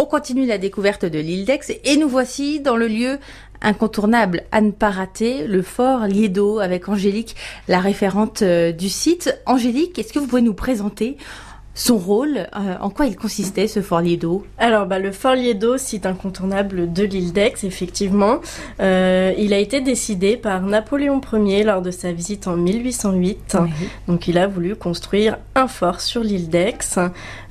[0.00, 3.18] On continue la découverte de l'île d'Aix et nous voici dans le lieu
[3.60, 7.36] incontournable à ne pas rater, le fort Liedo avec Angélique,
[7.68, 9.38] la référente euh, du site.
[9.44, 11.18] Angélique, est-ce que vous pouvez nous présenter
[11.74, 14.44] son rôle, euh, en quoi il consistait ce Fort Liedo?
[14.58, 18.40] Alors bah, le Fort Liedo, site incontournable de l'île d'Aix, effectivement,
[18.80, 23.56] euh, il a été décidé par Napoléon Ier lors de sa visite en 1808.
[24.08, 26.98] Donc il a voulu construire un fort sur l'île d'Aix.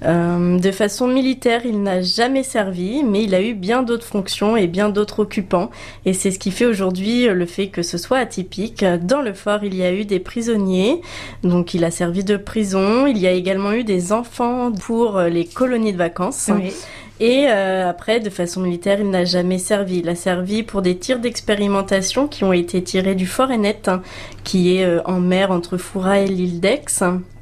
[0.03, 4.57] Euh, de façon militaire, il n'a jamais servi, mais il a eu bien d'autres fonctions
[4.57, 5.69] et bien d'autres occupants.
[6.05, 8.83] Et c'est ce qui fait aujourd'hui le fait que ce soit atypique.
[9.01, 11.01] Dans le fort, il y a eu des prisonniers,
[11.43, 13.07] donc il a servi de prison.
[13.07, 16.49] Il y a également eu des enfants pour les colonies de vacances.
[17.19, 19.99] Et euh, après, de façon militaire, il n'a jamais servi.
[19.99, 24.01] Il a servi pour des tirs d'expérimentation qui ont été tirés du Fort Ennet, hein,
[24.43, 26.85] qui est euh, en mer entre Foura et l'île d'Aix.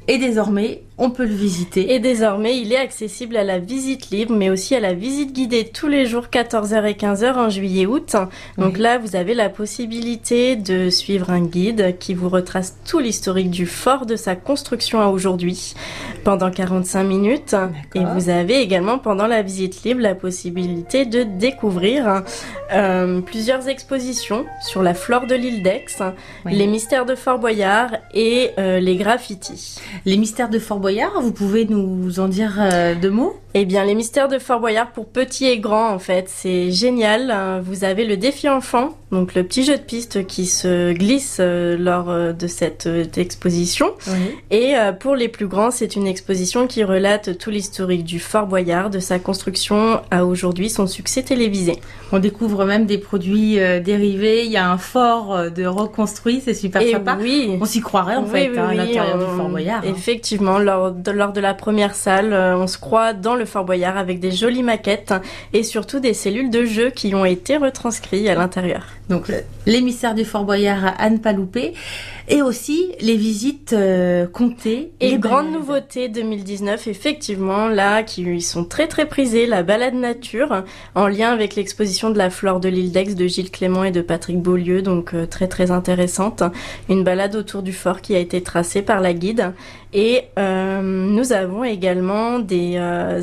[0.08, 1.94] Et désormais, on peut le visiter.
[1.94, 5.64] Et désormais, il est accessible à la visite libre, mais aussi à la visite guidée
[5.72, 8.16] tous les jours 14h et 15h en juillet-août.
[8.58, 13.50] Donc là, vous avez la possibilité de suivre un guide qui vous retrace tout l'historique
[13.50, 15.74] du fort de sa construction à aujourd'hui
[16.24, 17.54] pendant 45 minutes.
[17.94, 22.24] Et vous avez également pendant la visite libre la possibilité de découvrir
[22.72, 25.86] euh, plusieurs expositions sur la flore de l'île d'Aix,
[26.46, 29.76] les mystères de Fort Boyard et euh, les graffitis.
[30.04, 30.87] Les mystères de Fort Boyard
[31.20, 33.36] vous pouvez nous en dire euh, deux mots?
[33.54, 37.32] Eh bien, les mystères de Fort Boyard pour petits et grands, en fait, c'est génial.
[37.34, 41.38] Euh, vous avez le défi enfant, donc le petit jeu de piste qui se glisse
[41.40, 43.92] euh, lors de cette exposition.
[44.50, 48.90] Et pour les plus grands, c'est une exposition qui relate tout l'historique du Fort Boyard,
[48.90, 51.80] de sa construction à aujourd'hui son succès télévisé.
[52.12, 54.44] On découvre même des produits dérivés.
[54.44, 57.16] Il y a un fort de reconstruit, c'est super et sympa.
[57.20, 57.56] Oui.
[57.60, 59.82] On s'y croirait en fait hein, à l'intérieur du Fort Boyard.
[59.84, 59.90] Hein.
[59.90, 60.58] Effectivement,
[61.12, 64.30] lors de, la première salle, euh, on se croit dans le Fort Boyard avec des
[64.30, 65.14] jolies maquettes
[65.52, 68.97] et surtout des cellules de jeu qui ont été retranscrites à l'intérieur.
[69.08, 69.32] Donc
[69.66, 71.72] l'émissaire du Fort Boyard à Anne Paloupé
[72.28, 74.92] et aussi les visites euh, comptées.
[75.00, 81.08] Et grande nouveauté 2019, effectivement, là, qui sont très très prisées, la balade nature, en
[81.08, 84.40] lien avec l'exposition de la flore de l'île d'Aix de Gilles Clément et de Patrick
[84.40, 86.42] Beaulieu, donc euh, très très intéressante.
[86.90, 89.52] Une balade autour du fort qui a été tracée par la guide.
[89.94, 92.76] Et euh, nous avons également des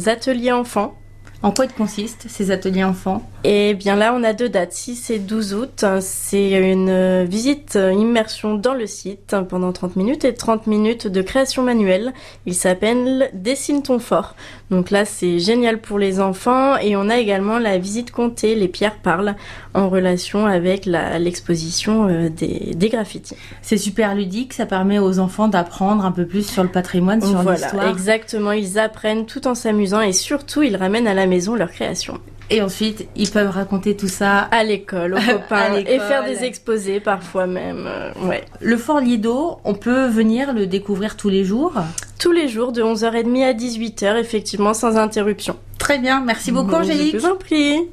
[0.08, 0.98] ateliers enfants
[1.46, 3.22] en quoi ils consistent ces ateliers enfants?
[3.48, 5.86] Eh bien là, on a deux dates, 6 et 12 août.
[6.00, 11.62] C'est une visite immersion dans le site pendant 30 minutes et 30 minutes de création
[11.62, 12.12] manuelle.
[12.48, 14.36] Il s'appelle Dessine ton fort.
[14.72, 18.68] Donc là, c'est génial pour les enfants et on a également la visite comptée, les
[18.68, 19.36] pierres parlent,
[19.76, 23.36] en relation avec l'exposition euh, des, des graffitis.
[23.62, 27.44] C'est super ludique, ça permet aux enfants d'apprendre un peu plus sur le patrimoine, sur
[27.44, 27.76] l'histoire.
[27.76, 31.70] Voilà, exactement, ils apprennent tout en s'amusant et surtout, ils ramènent à la maison leur
[31.70, 32.20] création.
[32.50, 37.00] Et ensuite, ils peuvent raconter tout ça à l'école, aux copains, et faire des exposés
[37.00, 37.88] parfois même.
[37.88, 38.44] Euh, ouais.
[38.62, 41.74] Le Fort Lido, on peut venir le découvrir tous les jours
[42.20, 45.58] Tous les jours, de 11h30 à 18h, effectivement, sans interruption.
[45.80, 47.14] Très bien, merci beaucoup Angélique.
[47.14, 47.90] Je vous en prie.